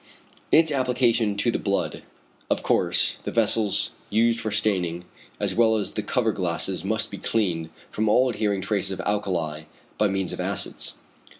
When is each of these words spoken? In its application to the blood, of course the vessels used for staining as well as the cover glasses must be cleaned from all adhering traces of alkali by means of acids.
In 0.51 0.57
its 0.59 0.71
application 0.71 1.37
to 1.37 1.51
the 1.51 1.59
blood, 1.59 2.01
of 2.49 2.63
course 2.63 3.17
the 3.23 3.31
vessels 3.31 3.91
used 4.09 4.39
for 4.39 4.49
staining 4.49 5.05
as 5.39 5.53
well 5.53 5.75
as 5.75 5.93
the 5.93 6.01
cover 6.01 6.31
glasses 6.31 6.83
must 6.83 7.11
be 7.11 7.19
cleaned 7.19 7.69
from 7.91 8.09
all 8.09 8.27
adhering 8.27 8.61
traces 8.61 8.93
of 8.93 9.01
alkali 9.01 9.65
by 9.99 10.07
means 10.07 10.33
of 10.33 10.41
acids. 10.41 10.95